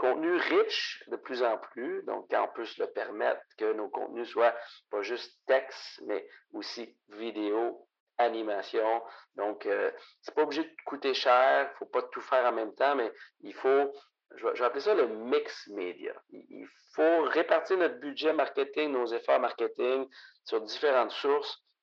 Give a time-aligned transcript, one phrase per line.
[0.00, 2.02] contenu riche de plus en plus.
[2.04, 4.56] Donc, quand on peut se le permettre, que nos contenus soient
[4.90, 9.02] pas juste texte, mais aussi vidéo, animation.
[9.34, 9.90] Donc, euh,
[10.22, 13.12] c'est pas obligé de coûter cher, il faut pas tout faire en même temps, mais
[13.40, 13.92] il faut,
[14.36, 16.14] je vais, appeler ça le mix média.
[16.30, 20.08] Il, faut répartir notre budget marketing, nos efforts marketing
[20.44, 21.62] sur différentes sources.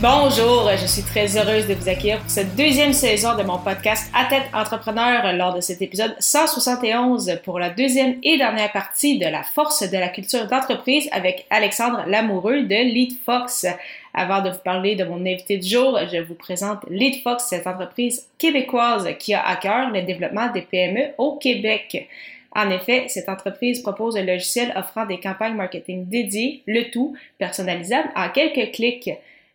[0.00, 4.08] Bonjour, je suis très heureuse de vous accueillir pour cette deuxième saison de mon podcast
[4.14, 9.26] À tête entrepreneur lors de cet épisode 171 pour la deuxième et dernière partie de
[9.26, 13.66] la force de la culture d'entreprise avec Alexandre Lamoureux de LeadFox.
[14.14, 18.28] Avant de vous parler de mon invité du jour, je vous présente LeadFox, cette entreprise
[18.38, 22.08] québécoise qui a à cœur le développement des PME au Québec.
[22.54, 28.10] En effet, cette entreprise propose un logiciel offrant des campagnes marketing dédiées, le tout personnalisable
[28.14, 29.10] en quelques clics.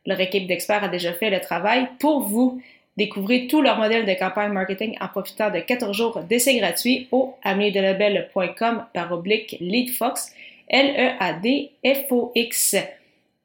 [0.06, 2.62] Leur équipe d'experts a déjà fait le travail pour vous.
[2.98, 7.36] Découvrez tout leur modèle de campagne marketing en profitant de 14 jours d'essai gratuit au
[7.44, 10.34] ameliedelabel.com par oblique leadfox,
[10.68, 12.76] L-E-A-D-F-O-X.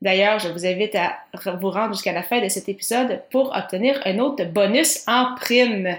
[0.03, 1.17] D'ailleurs, je vous invite à
[1.57, 5.97] vous rendre jusqu'à la fin de cet épisode pour obtenir un autre bonus en prime.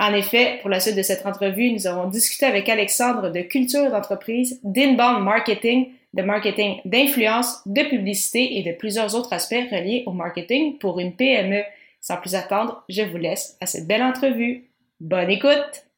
[0.00, 3.90] En effet, pour la suite de cette entrevue, nous avons discuté avec Alexandre de culture
[3.90, 10.12] d'entreprise, d'inbound marketing, de marketing d'influence, de publicité et de plusieurs autres aspects reliés au
[10.12, 11.62] marketing pour une PME.
[12.00, 14.64] Sans plus attendre, je vous laisse à cette belle entrevue.
[15.00, 15.89] Bonne écoute!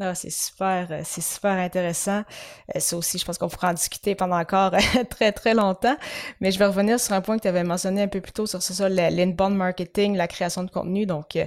[0.00, 2.24] Ah, c'est super, euh, c'est super intéressant.
[2.74, 4.72] Euh, ça aussi, je pense qu'on pourra en discuter pendant encore
[5.10, 5.96] très, très longtemps.
[6.40, 8.46] Mais je vais revenir sur un point que tu avais mentionné un peu plus tôt
[8.46, 11.06] sur ça, l'inbound marketing, la création de contenu.
[11.06, 11.46] Donc, euh,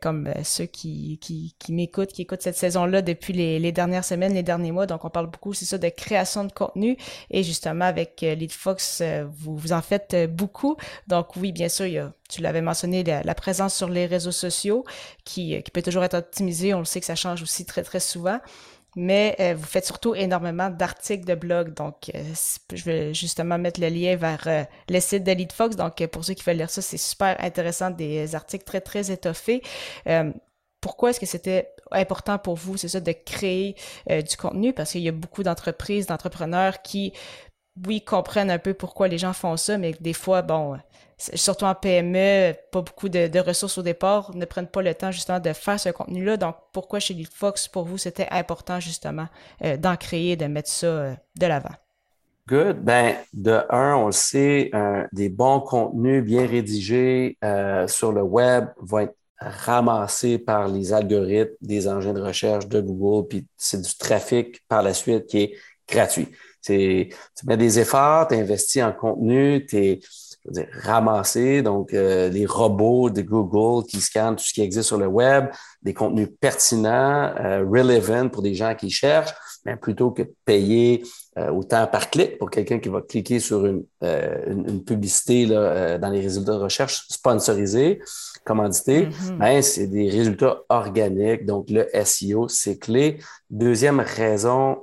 [0.00, 4.32] comme ceux qui, qui, qui m'écoutent, qui écoutent cette saison-là depuis les, les, dernières semaines,
[4.32, 4.86] les derniers mois.
[4.86, 6.96] Donc, on parle beaucoup, c'est ça, de création de contenu.
[7.30, 9.02] Et justement, avec LeadFox,
[9.32, 10.76] vous, vous en faites beaucoup.
[11.08, 14.32] Donc, oui, bien sûr, il y a tu l'avais mentionné, la, présence sur les réseaux
[14.32, 14.84] sociaux
[15.24, 16.74] qui, qui, peut toujours être optimisée.
[16.74, 18.38] On le sait que ça change aussi très, très souvent.
[18.94, 21.72] Mais euh, vous faites surtout énormément d'articles de blog.
[21.74, 22.22] Donc, euh,
[22.74, 25.76] je vais justement mettre le lien vers euh, le site de LeadFox.
[25.76, 29.62] Donc, pour ceux qui veulent lire ça, c'est super intéressant, des articles très, très étoffés.
[30.80, 33.76] pourquoi est-ce que c'était important pour vous, c'est ça, de créer
[34.08, 34.72] du contenu?
[34.72, 37.12] Parce qu'il y a beaucoup d'entreprises, d'entrepreneurs qui,
[37.86, 40.78] oui, comprennent un peu pourquoi les gens font ça, mais des fois, bon,
[41.34, 45.40] surtout en PME, pas beaucoup de, ressources au départ, ne prennent pas le temps justement
[45.40, 46.36] de faire ce contenu-là.
[46.36, 49.28] Donc, pourquoi chez Fox, pour vous, c'était important justement
[49.64, 51.74] euh, d'en créer, de mettre ça euh, de l'avant?
[52.48, 52.78] Good.
[52.82, 54.72] Ben, de un, on le sait,
[55.12, 61.54] des bons contenus bien rédigés euh, sur le web vont être ramassés par les algorithmes
[61.60, 65.56] des engins de recherche de Google, puis c'est du trafic par la suite qui est
[65.88, 66.28] gratuit.
[66.64, 67.08] tu
[67.44, 70.00] mets des efforts, tu investis en contenu, tu es
[70.44, 74.62] je veux dire, ramasser, donc euh, les robots de Google qui scannent tout ce qui
[74.62, 75.46] existe sur le web,
[75.82, 81.04] des contenus pertinents, euh, relevant pour des gens qui cherchent, mais plutôt que de payer
[81.38, 86.10] euh, autant par clic pour quelqu'un qui va cliquer sur une, une, publicité là, dans
[86.10, 88.00] les résultats de recherche sponsorisés,
[88.44, 89.08] commandité,
[89.38, 91.46] ben, c'est des résultats organiques.
[91.46, 93.18] Donc, le SEO, c'est clé.
[93.48, 94.80] Deuxième raison,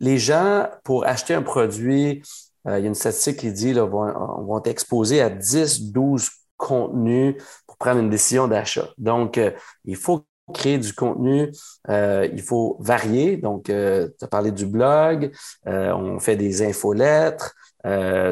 [0.00, 3.84] les gens, pour acheter un produit, euh, il y a une statistique qui dit là,
[3.84, 4.12] vont,
[4.44, 8.88] vont être exposés à 10, 12 contenus pour prendre une décision d'achat.
[8.98, 9.50] Donc, euh,
[9.84, 11.52] il faut créer du contenu,
[11.90, 13.36] euh, il faut varier.
[13.36, 15.32] Donc, tu as parlé du blog,
[15.64, 17.54] on fait des infolettres.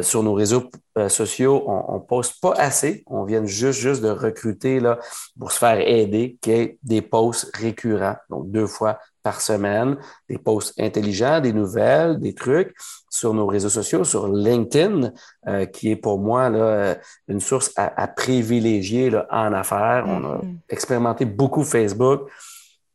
[0.02, 0.70] sur nos réseaux
[1.08, 3.02] sociaux, on, ne poste pas assez.
[3.06, 5.00] On vient juste, juste de recruter là,
[5.38, 9.96] pour se faire aider, qui est des posts récurrents, donc deux fois par semaine,
[10.28, 12.76] des posts intelligents, des nouvelles, des trucs
[13.08, 15.12] sur nos réseaux sociaux, sur LinkedIn,
[15.48, 16.96] euh, qui est pour moi là,
[17.26, 20.04] une source à, privilégier là, en affaires.
[20.06, 20.56] On a mm-hmm.
[20.68, 22.30] expérimenté beaucoup Facebook.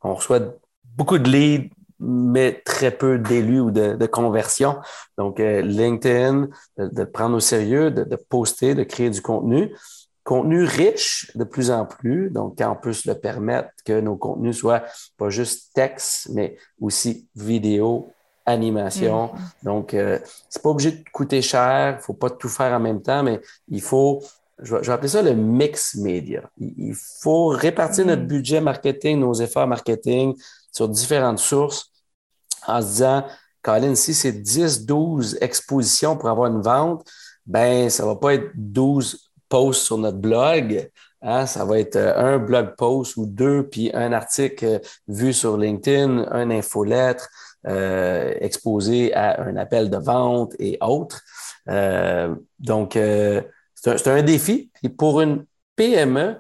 [0.02, 0.40] On reçoit
[0.96, 4.78] beaucoup de leads, mais très peu d'élus ou de, de conversions.
[5.18, 9.74] Donc, euh, LinkedIn, de, prendre au sérieux, de, de poster, de créer du contenu
[10.30, 12.30] contenu riche de plus en plus.
[12.30, 14.84] Donc, quand on peut se le permettre, que nos contenus soient
[15.18, 18.12] pas juste texte, mais aussi vidéo,
[18.46, 19.32] animation.
[19.34, 19.40] Mm.
[19.64, 23.02] Donc, euh, c'est pas obligé de coûter cher, il faut pas tout faire en même
[23.02, 24.22] temps, mais il faut,
[24.62, 26.44] je vais, appeler ça le mix média.
[26.60, 28.28] Il, faut répartir notre mm.
[28.28, 30.36] budget marketing, nos efforts marketing
[30.72, 31.92] sur différentes sources
[32.68, 33.26] en se disant,
[33.64, 37.04] Colin, si c'est 10, 12 expositions pour avoir une vente,
[37.48, 40.90] ben ça va pas être 12 posts sur notre blog.
[41.22, 46.28] Hein, ça va être un blog post ou deux, puis un article vu sur LinkedIn,
[46.32, 47.28] un infolettre
[47.68, 51.22] euh, exposé à un appel de vente et autres.
[51.68, 53.42] Euh, donc, euh,
[53.76, 54.72] c'est un, défi.
[54.98, 56.38] Pour une PME,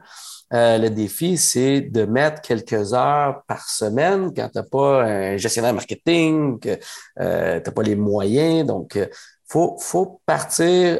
[0.51, 5.37] euh, le défi, c'est de mettre quelques heures par semaine quand tu n'as pas un
[5.37, 6.79] gestionnaire marketing, que
[7.19, 8.65] euh, tu n'as pas les moyens.
[8.65, 9.07] Donc, euh,
[9.49, 10.99] faut, faut partir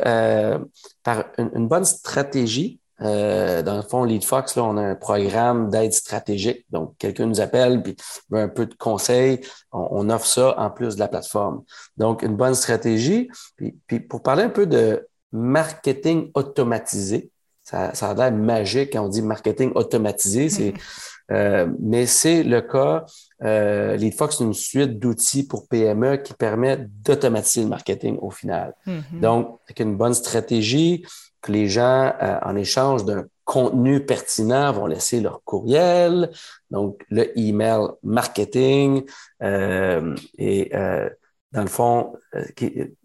[1.04, 2.80] par une, bonne stratégie.
[3.00, 6.66] dans le fond, LeadFox, là, on a un programme d'aide stratégique.
[6.70, 7.96] Donc, quelqu'un nous appelle, puis
[8.30, 9.42] veut un peu de conseils.
[9.72, 11.64] On, offre ça en plus de la plateforme.
[11.98, 13.30] Donc, une bonne stratégie.
[13.56, 17.30] Puis, puis pour parler un peu de marketing automatisé,
[17.70, 20.74] ça, ça a l'air magique quand on dit marketing automatisé, c'est,
[21.32, 23.06] euh, mais c'est le cas.
[23.44, 28.74] Euh, LeadFox, c'est une suite d'outils pour PME qui permet d'automatiser le marketing au final.
[28.86, 29.20] Mm-hmm.
[29.22, 31.06] Donc, avec une bonne stratégie,
[31.42, 36.32] que les gens, euh, en échange d'un contenu pertinent, vont laisser leur courriel,
[36.70, 39.04] donc le email marketing
[39.42, 41.10] euh, et euh,
[41.52, 42.14] dans le fond,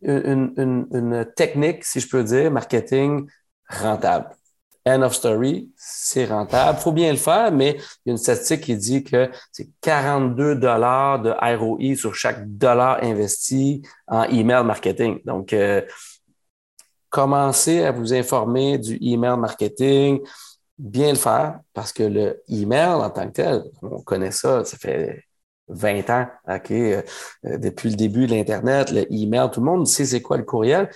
[0.03, 3.27] une, une, une technique, si je peux dire, marketing
[3.71, 4.29] rentable.
[4.87, 6.79] End of story, c'est rentable.
[6.79, 10.57] faut bien le faire, mais il y a une statistique qui dit que c'est 42
[10.57, 15.21] dollars de ROI sur chaque dollar investi en email marketing.
[15.25, 15.81] Donc, euh,
[17.09, 20.21] commencez à vous informer du email marketing,
[20.77, 24.77] bien le faire, parce que le email en tant que tel, on connaît ça, ça
[24.77, 25.25] fait
[25.69, 27.03] 20 ans, OK, euh,
[27.47, 30.43] euh, depuis le début de l'Internet, le email, tout le monde sait c'est quoi le
[30.43, 30.91] courriel,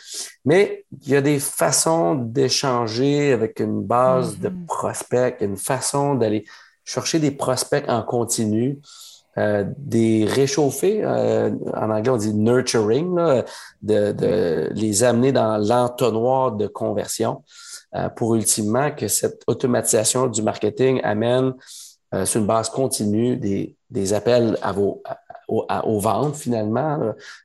[0.44, 4.66] mais il y a des façons d'échanger avec une base de mm-hmm.
[4.66, 6.44] prospects, une façon d'aller
[6.84, 8.78] chercher des prospects en continu,
[9.38, 13.14] euh, des réchauffer, en anglais on dit nurturing,
[13.82, 17.42] de, de, les amener dans l'entonnoir de conversion
[18.16, 21.54] pour ultimement que cette automatisation du marketing amène
[22.24, 25.02] sur une base continue des des appels à vos,
[25.48, 27.00] aux ventes finalement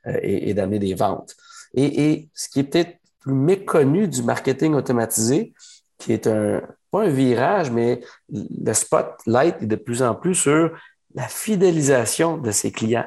[0.06, 1.36] euh, et, et d'amener des ventes.
[1.74, 5.54] Et, et, ce qui est peut-être plus méconnu du marketing automatisé,
[5.98, 8.00] qui est un, pas un virage, mais
[8.30, 10.70] le spotlight est de plus en plus sur
[11.14, 13.06] la fidélisation de ses clients.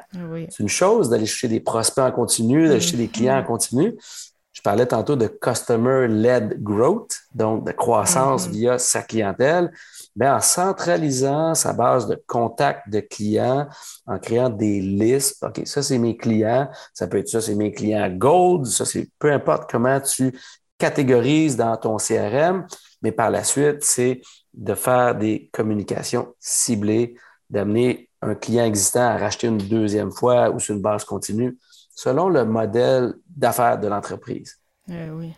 [0.50, 3.46] C'est une chose d'aller chercher des prospects en continu, d'aller chercher des clients en mm-hmm.
[3.46, 3.94] continu.
[4.52, 8.52] Je parlais tantôt de customer-led growth, donc de croissance mm-hmm.
[8.52, 9.70] via sa clientèle.
[10.18, 13.68] Ben, en centralisant sa base de contacts de clients,
[14.04, 15.40] en créant des listes.
[15.44, 16.68] OK, ça, c'est mes clients.
[16.92, 18.66] Ça peut être ça, c'est mes clients Gold.
[18.66, 20.36] Ça, c'est peu importe comment tu
[20.76, 22.66] catégorises dans ton CRM.
[23.00, 24.20] Mais par la suite, c'est
[24.54, 27.14] de faire des communications ciblées,
[27.48, 31.56] d'amener un client existant à racheter une deuxième fois ou sur une base continue,
[31.94, 34.58] selon le modèle d'affaires de l'entreprise.
[34.90, 35.32] Eh oui.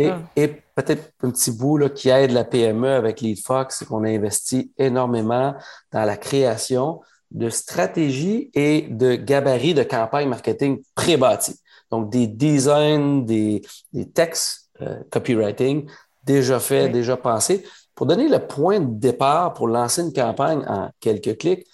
[0.00, 0.22] Et, ah.
[0.34, 4.08] et peut-être un petit bout là, qui aide la PME avec LeadFox, c'est qu'on a
[4.08, 5.54] investi énormément
[5.92, 11.60] dans la création de stratégies et de gabarits de campagne marketing pré-bâtis.
[11.90, 13.60] Donc, des designs, des,
[13.92, 15.86] des textes, euh, copywriting,
[16.24, 17.62] déjà faits, déjà pensés,
[17.94, 21.66] pour donner le point de départ pour lancer une campagne en quelques clics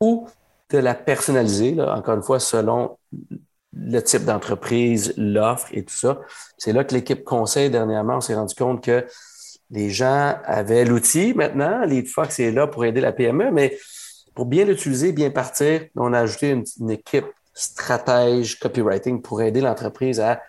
[0.00, 0.26] ou
[0.70, 2.98] de la personnaliser, là, encore une fois, selon
[3.80, 6.20] le type d'entreprise, l'offre et tout ça.
[6.56, 9.06] C'est là que l'équipe conseil, dernièrement, on s'est rendu compte que
[9.70, 11.84] les gens avaient l'outil maintenant.
[11.84, 13.78] LeadFox est là pour aider la PME, mais
[14.34, 20.20] pour bien l'utiliser, bien partir, on a ajouté une, équipe stratège copywriting pour aider l'entreprise
[20.20, 20.40] à,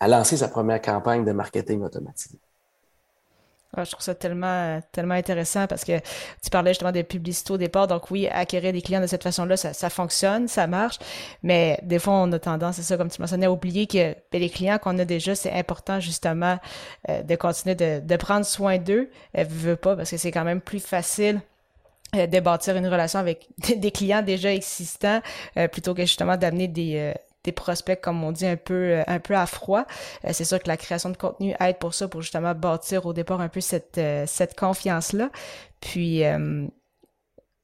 [0.00, 2.38] à lancer sa première campagne de marketing automatisé.
[3.74, 5.98] Ah, je trouve ça tellement, tellement intéressant parce que
[6.42, 7.86] tu parlais justement de publicité au départ.
[7.86, 10.98] Donc oui, acquérir des clients de cette façon-là, ça, ça, fonctionne, ça marche.
[11.42, 14.40] Mais des fois, on a tendance, c'est ça, comme tu mentionnais, à oublier que ben,
[14.40, 16.58] les clients qu'on a déjà, c'est important justement
[17.10, 19.10] euh, de continuer de, de prendre soin d'eux.
[19.32, 21.40] Elle veut pas parce que c'est quand même plus facile
[22.14, 25.20] euh, de bâtir une relation avec des clients déjà existants
[25.58, 27.12] euh, plutôt que justement d'amener des,
[27.46, 29.86] des prospects, comme on dit, un peu, euh, un peu à froid.
[30.24, 33.12] Euh, c'est sûr que la création de contenu aide pour ça, pour justement bâtir au
[33.14, 35.30] départ un peu cette, euh, cette confiance-là.
[35.80, 36.22] Puis,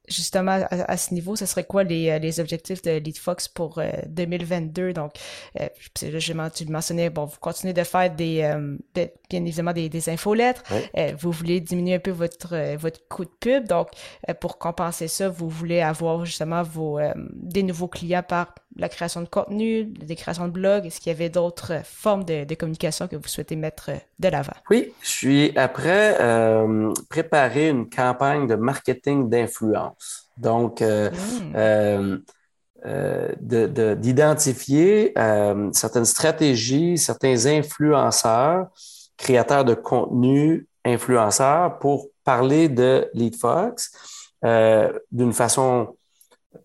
[0.07, 4.93] justement, à, ce niveau, ce serait quoi les, les objectifs de LeadFox pour 2022?
[4.93, 5.13] Donc,
[5.59, 5.67] euh,
[5.99, 8.49] je, tu le mentionnais, bon, vous continuez de faire des,
[8.93, 10.63] bien évidemment, des, des infolettres.
[11.19, 13.67] vous voulez diminuer un peu votre, votre coût de pub.
[13.67, 13.89] Donc,
[14.39, 16.99] pour compenser ça, vous voulez avoir justement vos,
[17.33, 20.85] des nouveaux clients par la création de contenu, des créations de blog?
[20.85, 24.53] Est-ce qu'il y avait d'autres formes de, communication que vous souhaitez mettre de l'avant?
[24.69, 30.29] Oui, je suis après euh, préparer une campagne de marketing d'influence.
[30.37, 31.09] Donc, euh,
[31.55, 32.17] euh,
[33.39, 35.13] d'identifier
[35.71, 38.67] certaines stratégies, certains influenceurs,
[39.17, 43.91] créateurs de contenu, influenceurs, pour parler de LeadFox
[45.11, 45.95] d'une façon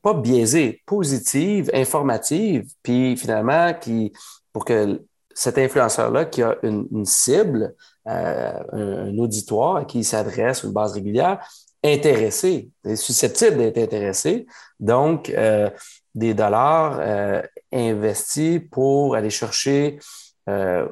[0.02, 4.12] pas biaisée, positive, informative, puis finalement, qui,
[4.52, 5.00] pour que
[5.34, 7.74] cet influenceur-là qui a une, cible,
[8.08, 11.38] euh, un, auditoire qui s'adresse, une base régulière,
[11.84, 14.46] intéressé, susceptible d'être intéressé.
[14.80, 15.70] Donc, euh,
[16.14, 17.42] des dollars euh,
[17.72, 19.98] investis pour aller chercher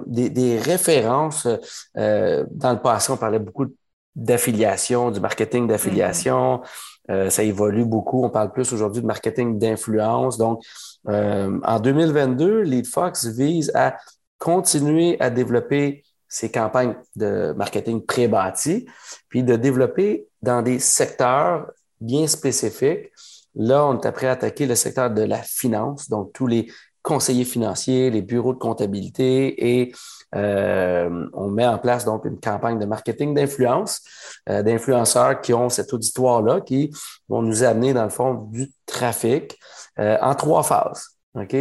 [0.07, 1.49] des, des, références.
[1.95, 3.67] dans le passé, on parlait beaucoup
[4.15, 6.61] d'affiliation, du marketing d'affiliation.
[7.09, 7.31] Mm-hmm.
[7.31, 8.25] ça évolue beaucoup.
[8.25, 10.39] On parle plus aujourd'hui de marketing d'influence.
[10.39, 10.63] Donc,
[11.07, 13.97] en 2022, LeadFox vise à
[14.39, 18.87] continuer à développer ces campagnes de marketing pré-bâties,
[19.29, 21.71] puis de développer dans des secteurs
[22.01, 23.11] bien spécifiques.
[23.55, 26.71] Là, on est prêt à attaquer le secteur de la finance, donc tous les
[27.03, 29.93] conseillers financiers, les bureaux de comptabilité et
[30.35, 34.03] euh, on met en place donc une campagne de marketing d'influence,
[34.49, 36.93] euh, d'influenceurs qui ont cet auditoire-là, qui
[37.29, 39.59] vont nous amener dans le fond du trafic
[39.99, 41.17] euh, en trois phases.
[41.35, 41.55] OK?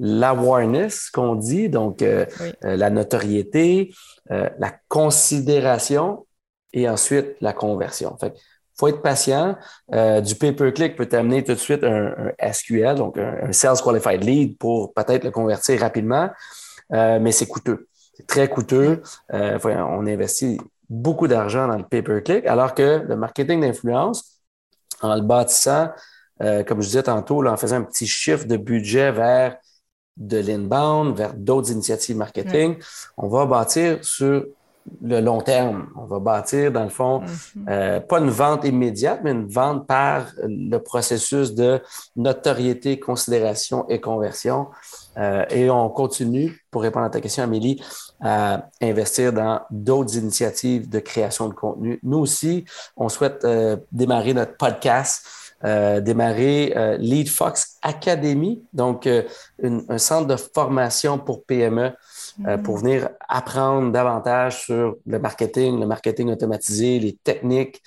[0.00, 2.24] l'awareness qu'on dit, donc euh,
[2.64, 3.92] euh, la notoriété,
[4.30, 6.26] euh, la considération
[6.72, 8.16] et ensuite la conversion.
[8.18, 8.32] Fait
[8.78, 9.58] faut être patient.
[9.90, 14.94] du pay-per-click peut t'amener tout de suite un, SQL, donc un, Sales Qualified Lead pour
[14.94, 16.30] peut-être le convertir rapidement,
[16.90, 17.89] mais c'est coûteux.
[18.20, 19.02] C'est très coûteux.
[19.32, 24.40] on investit beaucoup d'argent dans le pay-per-click, alors que le marketing d'influence,
[25.02, 25.90] en le bâtissant,
[26.38, 29.56] comme je disais tantôt, en faisant un petit chiffre de budget vers
[30.20, 32.76] de l'inbound vers d'autres initiatives marketing.
[33.16, 34.44] On va bâtir sur
[35.02, 35.88] le long terme.
[35.96, 37.70] On va bâtir, dans le fond, mm-hmm.
[37.70, 41.80] euh, pas une vente immédiate, mais une vente par le processus de
[42.16, 44.68] notoriété, considération et conversion.
[45.18, 47.82] Euh, et on continue, pour répondre à ta question, Amélie,
[48.20, 51.98] à investir dans d'autres initiatives de création de contenu.
[52.02, 52.64] Nous aussi,
[52.96, 55.26] on souhaite euh, démarrer notre podcast
[55.62, 61.90] euh, démarrer Lead Fox Academy, donc un centre de formation pour PME
[62.64, 62.80] pour mm.
[62.80, 67.82] venir apprendre davantage sur le marketing, le marketing automatisé, les techniques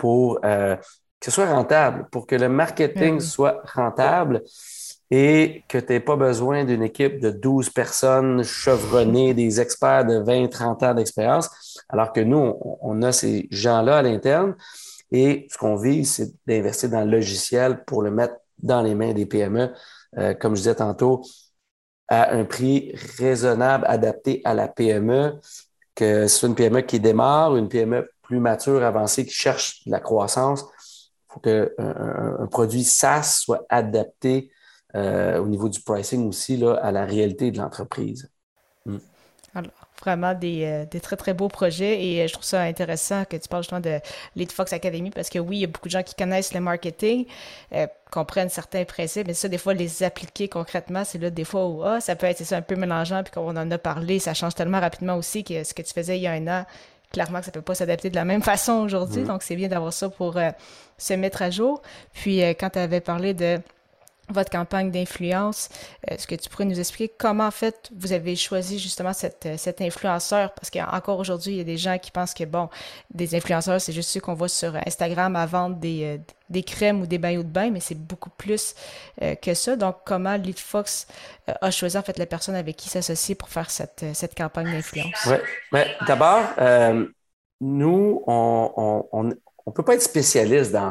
[0.00, 0.76] pour que
[1.24, 4.42] ce soit rentable, pour que le marketing soit rentable
[5.16, 10.18] et que tu n'aies pas besoin d'une équipe de 12 personnes chevronnées, des experts de
[10.18, 14.56] 20, 30 ans d'expérience, alors que nous, on a ces gens-là à l'interne
[15.12, 19.12] et ce qu'on vise, c'est d'investir dans le logiciel pour le mettre dans les mains
[19.12, 19.72] des PME,
[20.18, 21.22] euh, comme je disais tantôt,
[22.08, 25.38] à un prix raisonnable, adapté à la PME,
[25.94, 30.00] que soit une PME qui démarre, une PME plus mature, avancée, qui cherche de la
[30.00, 30.64] croissance.
[30.64, 34.50] Il faut qu'un un, produit SaaS soit adapté
[34.94, 38.30] euh, au niveau du pricing aussi là, à la réalité de l'entreprise.
[38.86, 38.98] Hmm
[40.00, 43.36] vraiment des, euh, des, très, très beaux projets et euh, je trouve ça intéressant que
[43.36, 44.00] tu parles justement de
[44.36, 46.60] Lead Fox Academy parce que oui, il y a beaucoup de gens qui connaissent le
[46.60, 47.26] marketing,
[47.72, 51.68] euh, comprennent certains principes, mais ça, des fois, les appliquer concrètement, c'est là des fois
[51.68, 54.34] où ah, ça peut être ça, un peu mélangeant, puis qu'on en a parlé, ça
[54.34, 56.64] change tellement rapidement aussi que ce que tu faisais il y a un an,
[57.12, 59.26] clairement que ça peut pas s'adapter de la même façon aujourd'hui, mm-hmm.
[59.26, 60.38] donc c'est bien d'avoir ça pour
[60.98, 61.82] se mettre à jour.
[62.12, 63.60] Puis quand tu avais parlé de
[64.30, 65.68] votre campagne d'influence.
[66.06, 69.56] Est-ce que tu pourrais nous expliquer comment, en fait, vous avez choisi justement cette, euh,
[69.56, 70.52] cet influenceur?
[70.54, 72.68] Parce qu'encore aujourd'hui, il y a des gens qui pensent que, bon,
[73.12, 77.02] des influenceurs, c'est juste ceux qu'on voit sur Instagram à vendre des, euh, des crèmes
[77.02, 78.74] ou des maillots de bain, mais c'est beaucoup plus
[79.22, 79.76] euh, que ça.
[79.76, 81.06] Donc, comment LeadFox
[81.60, 85.26] a choisi, en fait, la personne avec qui s'associer pour faire cette, cette campagne d'influence?
[85.26, 85.36] Oui.
[85.72, 86.42] Mais d'abord,
[87.60, 90.88] nous, on ne on, on peut pas être spécialiste dans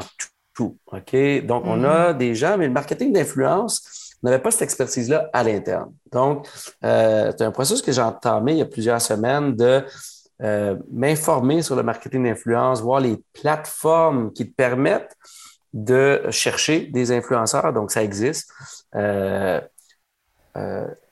[0.54, 0.78] tout.
[0.86, 1.16] OK?
[1.44, 2.16] Donc, on a mm-hmm.
[2.16, 5.92] des gens, mais le marketing d'influence n'avait pas cette expertise-là à l'interne.
[6.10, 6.48] Donc,
[6.84, 9.84] euh, c'est un processus que j'ai entamé il y a plusieurs semaines de
[10.42, 15.14] euh, m'informer sur le marketing d'influence, voir les plateformes qui te permettent
[15.72, 17.72] de chercher des influenceurs.
[17.72, 18.50] Donc, ça existe.
[18.94, 19.60] Euh,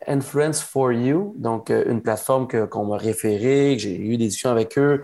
[0.07, 4.79] Influence for You, donc une plateforme qu'on m'a référée, que j'ai eu des discussions avec
[4.79, 5.03] eux,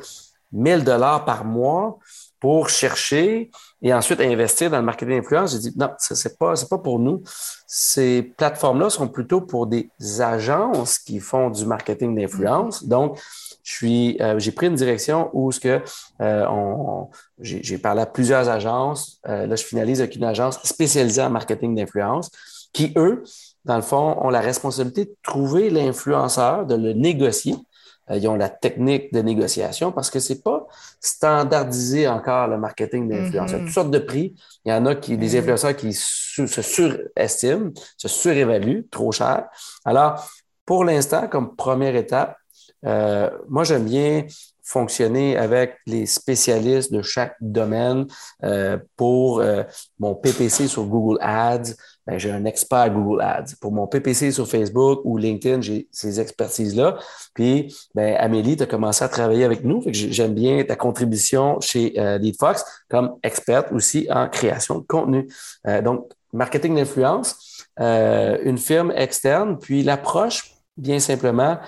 [0.52, 1.98] 1000 dollars par mois
[2.38, 3.50] pour chercher
[3.82, 5.52] et ensuite investir dans le marketing d'influence.
[5.52, 7.22] J'ai dit non, ce n'est pas, pas pour nous.
[7.66, 12.82] Ces plateformes-là sont plutôt pour des agences qui font du marketing d'influence.
[12.82, 12.88] Mm-hmm.
[12.88, 13.18] Donc,
[13.62, 15.82] je suis, euh, j'ai pris une direction où ce que
[16.22, 17.08] euh, on,
[17.38, 19.20] j'ai, parlé à plusieurs agences.
[19.28, 22.30] Euh, là, je finalise avec une agence spécialisée en marketing d'influence
[22.72, 23.22] qui, eux,
[23.64, 27.67] dans le fond, ont la responsabilité de trouver l'influenceur, de le négocier euh,
[28.10, 30.66] ils ont la technique de négociation parce que c'est pas
[31.00, 33.50] standardisé encore le marketing d'influence.
[33.50, 33.64] Il y a mm-hmm.
[33.64, 34.34] toutes sortes de prix.
[34.64, 35.38] Il y en a qui, des mm-hmm.
[35.40, 39.48] influenceurs qui se surestiment, se surévaluent trop cher.
[39.84, 40.26] Alors,
[40.64, 42.36] pour l'instant, comme première étape,
[42.84, 44.24] euh, moi, j'aime bien
[44.68, 48.06] fonctionner avec les spécialistes de chaque domaine.
[48.44, 49.62] Euh, pour euh,
[49.98, 51.72] mon PPC sur Google Ads,
[52.06, 53.54] ben, j'ai un expert Google Ads.
[53.62, 56.98] Pour mon PPC sur Facebook ou LinkedIn, j'ai ces expertises-là.
[57.32, 59.82] Puis, ben, Amélie, tu as commencé à travailler avec nous.
[59.86, 65.28] J'aime bien ta contribution chez euh, LeadFox comme experte aussi en création de contenu.
[65.66, 71.58] Euh, donc, marketing d'influence, une firme externe, puis l'approche, bien simplement,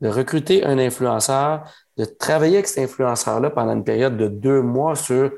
[0.00, 1.64] de recruter un influenceur
[1.96, 5.30] de travailler avec cet influenceur-là pendant une période de deux mois sur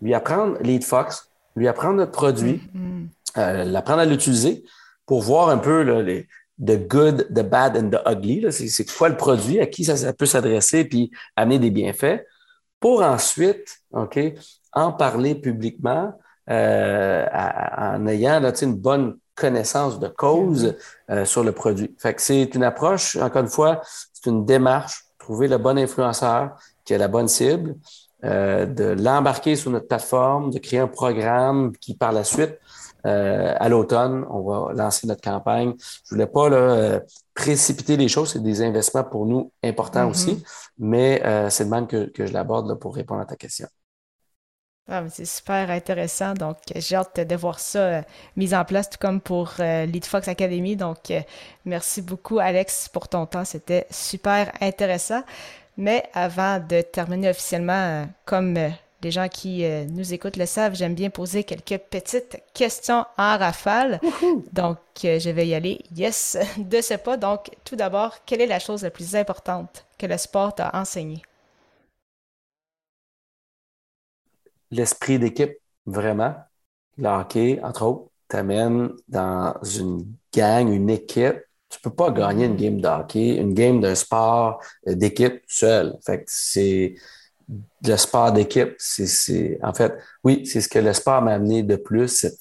[0.00, 3.06] lui apprendre LeadFox, lui apprendre notre produit, mm-hmm.
[3.38, 4.64] euh, l'apprendre à l'utiliser
[5.06, 6.26] pour voir un peu les
[6.60, 8.52] the good, the bad and the ugly.
[8.52, 12.26] C'est quoi le produit, à qui ça, peut s'adresser, puis amener des bienfaits,
[12.78, 14.18] pour ensuite, OK,
[14.72, 16.12] en parler publiquement
[16.48, 17.26] euh,
[17.76, 20.76] en ayant là, une bonne connaissance de cause
[21.10, 21.94] euh, sur le produit.
[21.98, 23.80] Fait que c'est une approche, encore une fois,
[24.12, 27.76] c'est une démarche trouver le bon influenceur qui a la bonne cible,
[28.24, 32.58] euh, de l'embarquer sur notre plateforme, de créer un programme qui, par la suite,
[33.06, 35.74] euh, à l'automne, on va lancer notre campagne.
[35.78, 37.00] Je voulais pas là, euh,
[37.32, 40.10] précipiter les choses, c'est des investissements pour nous importants mm-hmm.
[40.10, 40.42] aussi,
[40.78, 43.68] mais c'est le même que, que je l'aborde pour répondre à ta question.
[44.92, 46.34] Ah, c'est super intéressant.
[46.34, 48.02] Donc, j'ai hâte de voir ça euh,
[48.34, 50.74] mis en place, tout comme pour euh, LeadFox Academy.
[50.74, 51.20] Donc, euh,
[51.64, 53.44] merci beaucoup, Alex, pour ton temps.
[53.44, 55.22] C'était super intéressant.
[55.76, 58.58] Mais avant de terminer officiellement, comme
[59.02, 64.00] les gens qui nous écoutent le savent, j'aime bien poser quelques petites questions en rafale.
[64.52, 67.16] Donc, je vais y aller, yes, de ce pas.
[67.16, 71.22] Donc, tout d'abord, quelle est la chose la plus importante que le sport t'a enseigné?
[74.70, 76.34] L'esprit d'équipe, vraiment.
[76.96, 81.42] Le hockey, entre autres, t'amène dans une gang, une équipe.
[81.68, 85.96] Tu peux pas gagner une game de hockey, une game d'un sport euh, d'équipe seul.
[86.04, 86.94] Fait que c'est
[87.84, 89.92] le sport d'équipe, c'est, en fait,
[90.24, 92.38] oui, c'est ce que le sport m'a amené de plus, cette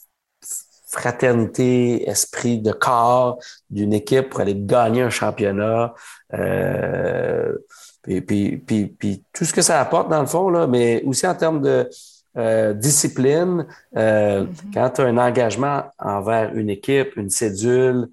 [0.89, 3.39] fraternité, esprit de corps
[3.69, 5.93] d'une équipe pour aller gagner un championnat.
[6.33, 7.55] Euh,
[8.01, 11.27] puis, puis, puis, puis, tout ce que ça apporte dans le fond, là, mais aussi
[11.27, 11.89] en termes de,
[12.37, 13.65] euh, discipline,
[13.97, 14.73] euh, mm-hmm.
[14.73, 18.09] quand tu as un engagement envers une équipe, une cédule,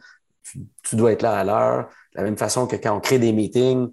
[0.82, 1.88] tu, dois être là à l'heure.
[2.14, 3.90] De la même façon que quand on crée des meetings,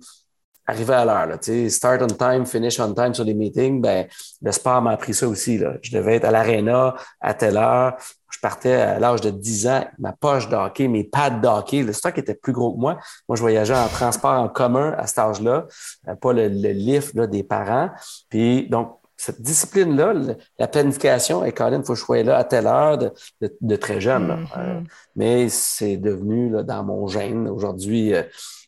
[0.66, 1.38] arriver à l'heure.
[1.70, 4.08] Start on time, finish on time sur les meetings, ben,
[4.42, 5.58] le sport m'a appris ça aussi.
[5.58, 5.74] Là.
[5.82, 7.98] Je devais être à l'aréna à telle heure.
[8.32, 12.18] Je partais à l'âge de 10 ans, ma poche d'hockey, mes pads d'hockey, le stock
[12.18, 12.98] était plus gros que moi.
[13.28, 15.68] Moi, je voyageais en transport en commun à cet âge-là,
[16.08, 17.90] euh, pas le, le lift là, des parents.
[18.30, 22.44] Puis donc, cette discipline-là, la planification, et Colin, il faut que je sois là à
[22.44, 24.28] telle heure de, très jeune.
[24.28, 24.48] Mm-hmm.
[24.58, 24.82] Euh,
[25.16, 27.48] mais c'est devenu là, dans mon gène.
[27.48, 28.24] Aujourd'hui, euh,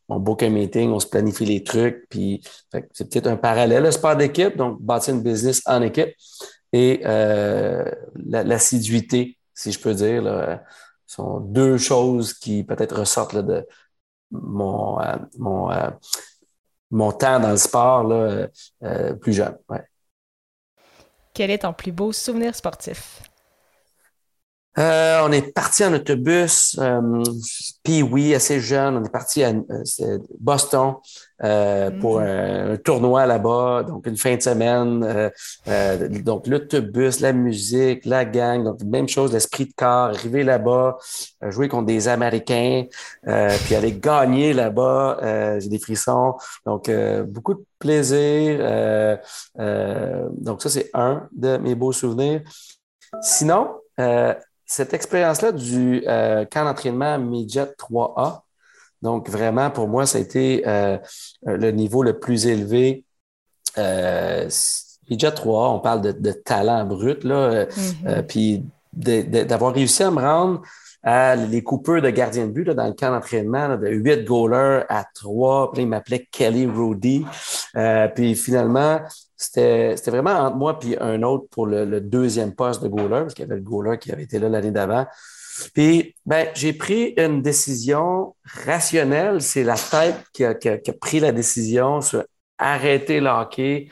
[0.08, 2.42] on book un meeting, on se planifie les trucs, puis
[2.94, 6.14] c'est peut-être un parallèle, le sport d'équipe, donc bâtir une business en équipe
[6.72, 7.84] et euh,
[8.16, 10.64] l'assiduité, si je peux dire, là,
[11.06, 13.68] sont deux choses qui peut-être ressortent de
[14.32, 15.00] mon,
[15.38, 15.70] mon,
[16.92, 18.48] mon temps dans le sport là,
[19.20, 19.58] plus jeune.
[19.70, 19.84] Ouais.
[21.36, 23.22] Quel est ton plus beau souvenir sportif?
[24.78, 27.24] Euh, on est parti en autobus, euh,
[27.82, 30.96] puis oui, assez jeune, on est parti à euh, Boston
[32.02, 32.24] pour mm.
[32.24, 35.32] un, tournoi là-bas, donc une fin de semaine.
[36.24, 40.98] donc l'autobus, la musique, la gang, donc même chose, l'esprit de corps, arriver là-bas,
[41.50, 42.86] jouer contre des Américains,
[43.24, 46.36] puis aller gagner là-bas, j'ai des frissons.
[46.66, 46.90] Donc
[47.28, 48.60] beaucoup de plaisir.
[49.58, 52.42] donc ça, c'est un de mes beaux souvenirs.
[53.22, 53.70] Sinon,
[54.66, 58.42] cette expérience-là du euh, camp d'entraînement Midget 3A,
[59.02, 60.98] donc vraiment pour moi, ça a été euh,
[61.46, 63.06] le niveau le plus élevé.
[63.78, 64.50] Euh,
[65.10, 68.24] Midget 3A, on parle de, talent brut, là, euh, mm-hmm.
[68.24, 70.62] puis d'avoir réussi à me rendre
[71.06, 75.06] les coupeurs de gardien de but là, dans le camp d'entraînement, de huit goalers à
[75.14, 75.72] trois.
[75.72, 77.26] Puis il m'appelait Kelly Rudy.
[78.16, 79.00] puis finalement,
[79.38, 83.46] c'était vraiment entre moi et un autre pour le, deuxième poste de goaler, parce qu'il
[83.46, 85.06] y avait le goaler qui avait été là l'année d'avant.
[85.74, 89.42] Puis, ben, j'ai pris une décision rationnelle.
[89.42, 90.54] C'est la tête qui a,
[91.00, 92.24] pris la décision sur
[92.58, 93.90] arrêter le hockey.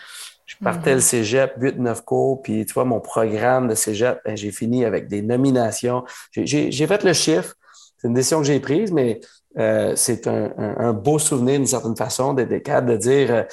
[0.64, 1.02] Partais le mhm.
[1.02, 5.22] cégep, 8-9 cours, puis tu vois, mon programme de cégep, ben, j'ai fini avec des
[5.22, 6.04] nominations.
[6.32, 7.56] J'ai fait le chiffre.
[8.04, 9.20] une décision que j'ai prise, mais
[9.58, 13.44] euh, c'est un, beau souvenir d'une certaine façon d'être capable de dire euh,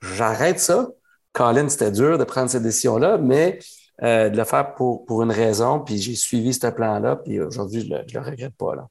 [0.00, 0.88] j'arrête ça.
[1.32, 3.58] Colin, c'était dur de prendre cette décision-là, mais
[4.00, 7.92] de le faire pour, pour une raison, puis j'ai suivi ce plan-là, puis aujourd'hui, je
[7.92, 8.76] ne le, regrette pas.
[8.76, 8.88] Là.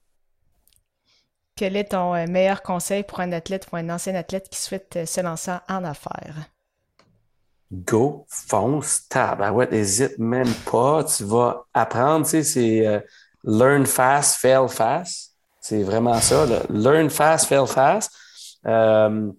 [1.56, 5.22] Quel est ton meilleur conseil pour un athlète ou un ancien athlète qui souhaite se
[5.22, 6.50] lancer en affaires?
[7.72, 11.04] Go, fonce, tabarouette, hésite même pas.
[11.04, 13.00] Tu vas apprendre, tu sais, c'est euh,
[13.44, 15.36] learn fast, fail fast.
[15.60, 18.12] C'est vraiment ça, learn fast, fail fast.
[18.66, 19.32] Euh,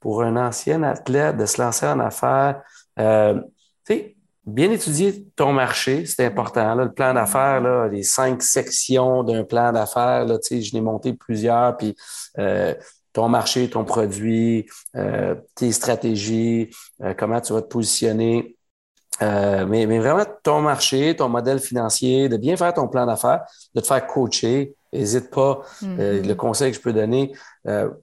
[0.00, 2.60] pour un ancien athlète, de se lancer en affaires,
[2.98, 3.40] euh,
[3.86, 6.74] tu sais, bien étudier ton marché, c'est important.
[6.74, 10.72] Là, le plan d'affaires, là, les cinq sections d'un plan d'affaires, là, tu sais, je
[10.72, 11.94] l'ai monté plusieurs, puis
[13.12, 16.70] ton marché, ton produit, euh, tes stratégies,
[17.02, 18.56] euh, comment tu vas te positionner.
[19.20, 23.42] Euh, mais, mais, vraiment, ton marché, ton modèle financier, de bien faire ton plan d'affaires,
[23.74, 24.74] de te faire coacher.
[24.92, 25.62] N'hésite pas.
[25.82, 26.26] Mm-hmm.
[26.26, 27.32] le conseil que je peux donner,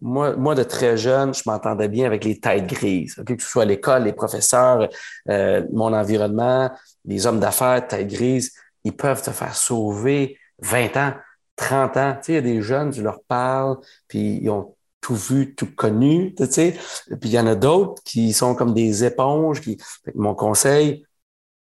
[0.02, 3.22] moi, moi, de très jeune, je m'entendais bien avec les têtes grises.
[3.28, 4.90] Que ce soit l'école, les professeurs,
[5.28, 6.72] mon environnement,
[7.06, 11.14] les hommes d'affaires, têtes grises, ils peuvent te faire sauver 20 ans,
[11.58, 12.14] 30 ans.
[12.16, 15.56] Tu sais, il y a des jeunes, tu leur parles, puis ils ont tout vu,
[15.56, 16.76] tout connu, tu sais.
[17.08, 19.62] Puis il y en a d'autres qui sont comme des éponges.
[19.62, 19.78] Qui...
[20.16, 21.04] Mon conseil,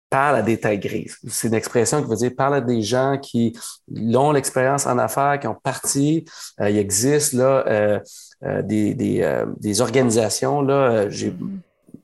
[0.09, 1.17] parle à des tailles grises.
[1.27, 3.57] C'est une expression qui veut dire parle à des gens qui
[3.89, 6.25] ont l'expérience en affaires, qui ont parti.
[6.61, 7.99] Euh, il existe là euh,
[8.43, 10.61] euh, des, des, des, organisations.
[10.61, 11.33] Là, j'ai.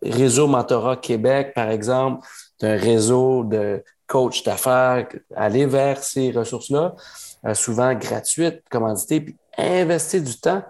[0.06, 2.28] Réseau Mentorat Québec, par exemple,
[2.60, 5.08] c'est un réseau de coachs d'affaires.
[5.34, 6.94] Aller vers ces ressources-là,
[7.54, 10.62] souvent gratuites, commanditées, puis investir du temps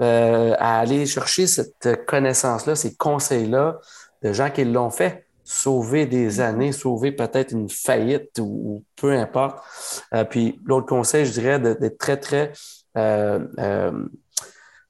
[0.00, 3.78] euh, à aller chercher cette connaissance-là, ces conseils-là
[4.22, 6.42] de gens qui l'ont fait, sauver des mm-hmm.
[6.42, 9.62] années, sauver peut-être une faillite ou, peu importe.
[10.12, 12.52] Euh, puis l'autre conseil, je dirais, d'être très, très
[12.96, 14.06] euh,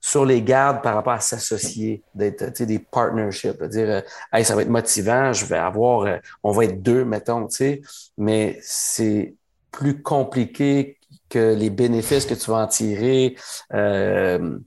[0.01, 4.63] sur les gardes par rapport à s'associer, d'être des partnerships, de dire hey, ça va
[4.63, 7.83] être motivant, je vais avoir, on va être deux, mettons, tu sais,
[8.19, 9.35] mais c'est
[9.71, 13.37] plus compliqué que les bénéfices que tu vas en tirer.
[13.73, 14.59] Euh,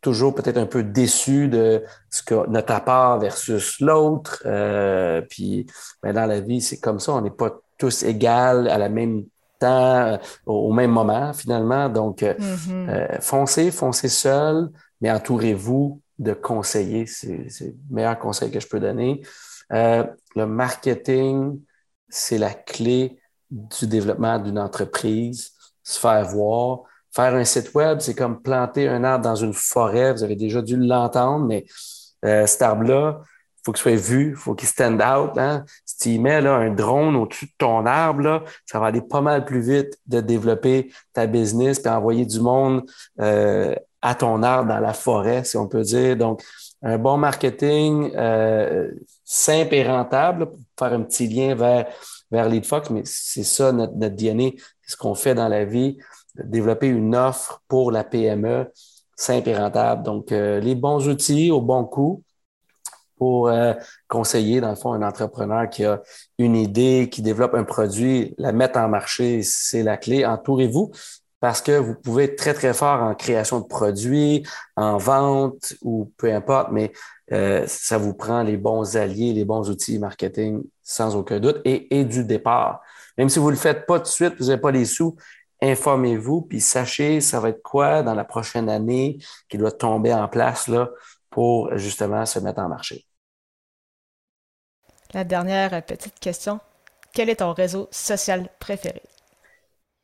[0.00, 4.42] toujours peut-être un peu déçu de ce que notre apport versus l'autre.
[4.46, 5.66] Euh, puis
[6.02, 9.24] ben, dans la vie, c'est comme ça, on n'est pas tous égales à la même
[9.58, 9.66] temps,
[10.06, 11.88] euh, au même moment finalement.
[11.88, 13.20] Donc, euh, mm-hmm.
[13.20, 17.06] foncez, foncez seul, mais entourez-vous de conseillers.
[17.06, 19.22] C'est le meilleur conseil que je peux donner.
[19.70, 21.60] le marketing,
[22.08, 26.82] c'est la clé du développement d'une entreprise, se faire voir.
[27.14, 30.12] Faire un site web, c'est comme planter un arbre dans une forêt.
[30.12, 31.64] Vous avez déjà dû l'entendre, mais
[32.24, 35.36] euh, cet arbre-là, il faut qu'il soit vu, il faut qu'il stand out.
[35.36, 35.64] Hein?
[35.84, 39.00] Si tu y mets là, un drone au-dessus de ton arbre, là, ça va aller
[39.00, 42.88] pas mal plus vite de développer ta business et envoyer du monde
[43.20, 46.16] euh, à ton arbre dans la forêt, si on peut dire.
[46.16, 46.42] Donc,
[46.82, 48.90] un bon marketing euh,
[49.24, 51.86] simple et rentable, pour faire un petit lien vers,
[52.30, 54.50] vers LeadFox, mais c'est ça notre, notre DNA,
[54.86, 55.98] ce qu'on fait dans la vie
[56.44, 58.70] développer une offre pour la PME
[59.16, 60.02] simple et rentable.
[60.04, 62.22] Donc, euh, les bons outils au bon coût
[63.16, 63.74] pour euh,
[64.06, 66.00] conseiller, dans le fond, un entrepreneur qui a
[66.38, 70.24] une idée, qui développe un produit, la mettre en marché, c'est la clé.
[70.24, 70.92] Entourez-vous
[71.40, 74.44] parce que vous pouvez être très, très fort en création de produits,
[74.76, 76.92] en vente ou peu importe, mais
[77.32, 81.98] euh, ça vous prend les bons alliés, les bons outils marketing sans aucun doute et,
[81.98, 82.80] et du départ.
[83.18, 85.16] Même si vous ne le faites pas tout de suite, vous n'avez pas les sous,
[85.60, 89.18] informez-vous, puis sachez ça va être quoi dans la prochaine année
[89.48, 90.90] qui doit tomber en place là,
[91.30, 93.06] pour justement se mettre en marché?
[95.14, 96.60] La dernière petite question.
[97.12, 99.02] Quel est ton réseau social préféré?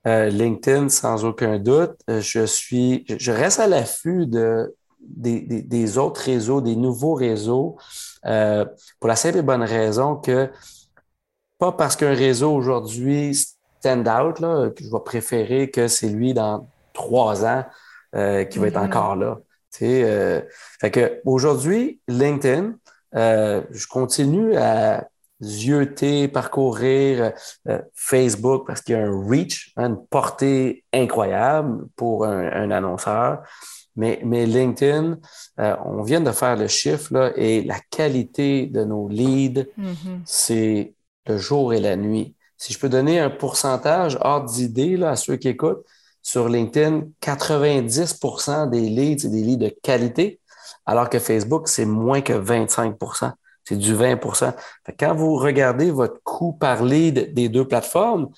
[0.06, 1.96] Euh, LinkedIn, sans aucun doute.
[2.10, 7.76] Euh, je suis, je reste à l'affût de, des, autres réseaux, des nouveaux réseaux,
[8.26, 8.64] euh,
[9.00, 10.50] pour la simple et bonne raison que
[11.58, 13.38] pas parce qu'un réseau aujourd'hui
[13.84, 14.36] stand-out,
[14.74, 17.64] que je vais préférer que c'est lui dans trois ans
[18.14, 18.86] euh, qui va être mm-hmm.
[18.86, 19.38] encore là.
[19.82, 20.40] Euh,
[20.80, 22.74] fait que aujourd'hui, LinkedIn,
[23.16, 25.08] euh, je continue à
[25.42, 27.32] zioter, parcourir
[27.92, 33.42] Facebook parce qu'il y a un reach, hein, une portée incroyable pour un, annonceur.
[33.96, 35.18] Mais, mais LinkedIn,
[35.58, 40.20] on vient de faire le chiffre là, et la qualité de nos leads, mm-hmm.
[40.24, 40.94] c'est
[41.26, 42.34] le jour et la nuit.
[42.64, 45.84] Si je peux donner un pourcentage hors d'idée à ceux qui écoutent,
[46.22, 50.40] sur LinkedIn, 90% des leads, c'est des leads de qualité,
[50.86, 53.32] alors que Facebook, c'est moins que 25%
[53.66, 54.54] c'est du 20%
[54.98, 58.30] Quand vous regardez votre coût par lead des deux plateformes,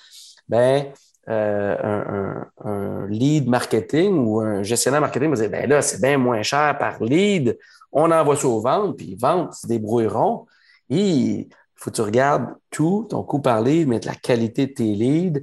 [0.48, 0.86] ben,
[1.28, 6.42] un, un, lead marketing ou un gestionnaire marketing va dire, ben là, c'est bien moins
[6.42, 7.56] cher par lead,
[7.92, 10.46] on envoie ça aux ventes, puis ventes se débrouilleront.
[10.88, 11.48] Il
[11.86, 15.40] faut que tu regardes tout, ton coût par mais de la qualité de tes leads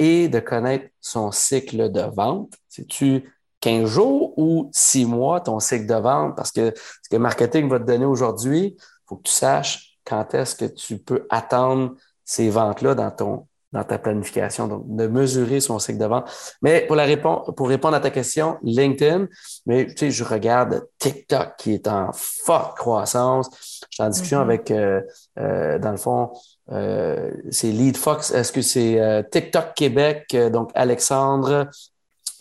[0.00, 2.54] et de connaître son cycle de vente.
[2.68, 6.36] C'est-tu 15 jours ou 6 mois ton cycle de vente?
[6.36, 9.98] Parce que ce que le marketing va te donner aujourd'hui, il faut que tu saches
[10.04, 11.94] quand est-ce que tu peux attendre
[12.24, 16.30] ces ventes-là dans ton dans ta planification, donc de mesurer son cycle de vente.
[16.60, 19.28] Mais pour, la répondre, pour répondre à ta question, LinkedIn,
[19.66, 23.48] mais tu sais, je regarde TikTok qui est en forte croissance.
[23.90, 24.42] Je suis en discussion mm-hmm.
[24.42, 25.00] avec, euh,
[25.38, 26.32] euh, dans le fond,
[26.70, 31.68] euh, c'est Lead Fox, est-ce que c'est euh, TikTok Québec, donc Alexandre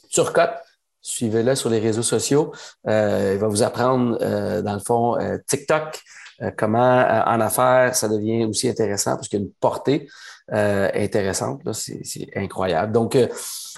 [0.10, 0.56] Turcotte,
[1.02, 2.52] suivez-le sur les réseaux sociaux.
[2.86, 4.18] il va vous apprendre,
[4.62, 5.18] dans le fond,
[5.48, 6.02] TikTok,
[6.58, 10.08] comment en affaires ça devient aussi intéressant parce qu'il y a une portée.
[10.54, 11.62] Euh, intéressante.
[11.72, 12.92] C'est incroyable.
[12.92, 13.28] Donc, euh,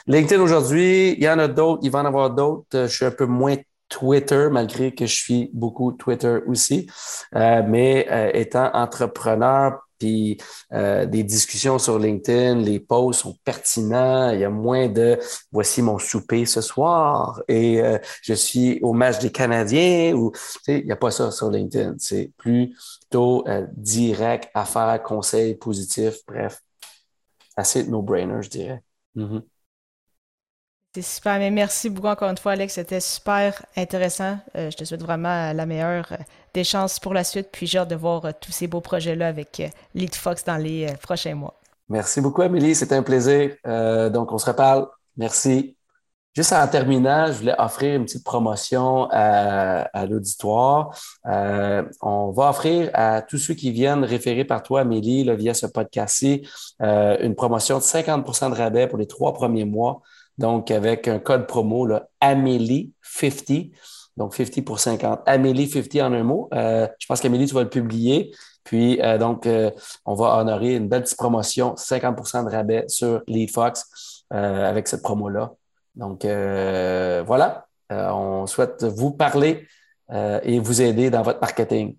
[0.08, 2.66] LinkedIn aujourd'hui, il y en a d'autres, il va en avoir d'autres.
[2.74, 3.58] Euh, je suis un peu moins
[3.90, 6.90] Twitter, malgré que je suis beaucoup Twitter aussi.
[7.34, 10.38] mais étant entrepreneur, puis
[10.72, 14.32] des discussions sur LinkedIn, les posts sont pertinents.
[14.32, 15.18] Il y a moins de
[15.52, 17.82] voici mon souper ce soir et
[18.22, 20.32] je suis au match des Canadiens ou
[20.68, 21.96] il n'y a pas ça sur LinkedIn.
[22.00, 23.46] C'est plutôt
[23.78, 26.62] direct, affaires, conseils positifs, bref
[27.56, 28.84] assez no-brainer, je dirais.
[29.16, 29.42] Mm-hmm.
[30.96, 32.76] C'est super, mais merci beaucoup encore une fois, Alex.
[32.76, 34.38] C'était super intéressant.
[34.56, 36.18] Euh, je te souhaite vraiment la meilleure euh,
[36.54, 37.50] des chances pour la suite.
[37.52, 40.94] Puis j'ai hâte de voir euh, tous ces beaux projets-là avec Lead Fox dans les
[41.02, 41.60] prochains mois.
[41.90, 42.76] Merci beaucoup, Amélie.
[42.76, 43.56] C'était un plaisir.
[44.12, 44.88] donc, on se reparle.
[45.18, 45.76] Merci.
[46.36, 50.98] Juste en terminant, je voulais offrir une petite promotion à, l'auditoire.
[51.28, 55.68] Euh, on va offrir à tous ceux qui viennent référer par toi, Amélie, via ce
[55.68, 56.48] podcast-ci,
[56.82, 60.02] euh, une promotion de 50% de rabais pour les trois premiers mois.
[60.38, 61.88] Donc, avec un code promo,
[62.22, 63.72] Amélie50.
[64.18, 65.22] Donc, 50 pour 50.
[65.26, 66.50] Amélie 50 en un mot.
[66.54, 68.32] Euh, je pense qu'Amélie, tu vas le publier.
[68.64, 69.48] Puis, donc,
[70.06, 75.52] on va honorer une belle petite promotion, 50% de rabais sur LeadFox avec cette promo-là.
[75.96, 79.68] Donc, euh, voilà, euh, on souhaite vous parler
[80.12, 81.96] euh, et vous aider dans votre marketing.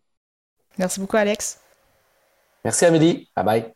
[0.79, 1.61] Merci beaucoup, Alex.
[2.65, 3.29] Merci, Amélie.
[3.37, 3.75] Bye bye.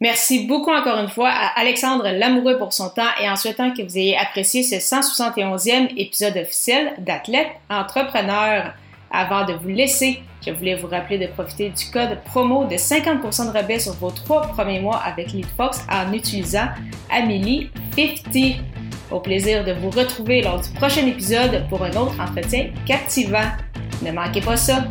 [0.00, 3.82] Merci beaucoup encore une fois à Alexandre Lamoureux pour son temps et en souhaitant que
[3.82, 8.74] vous ayez apprécié ce 171e épisode officiel d'Athlète Entrepreneur.
[9.10, 13.46] Avant de vous laisser, je voulais vous rappeler de profiter du code promo de 50%
[13.46, 16.68] de rabais sur vos trois premiers mois avec LeadFox en utilisant
[17.10, 18.58] Amélie50.
[19.10, 23.50] Au plaisir de vous retrouver lors du prochain épisode pour un autre entretien captivant.
[24.02, 24.84] Ne manquez pas ça!